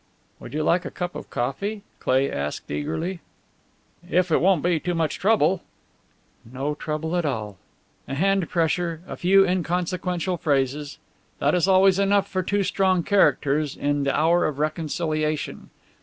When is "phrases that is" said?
10.41-11.67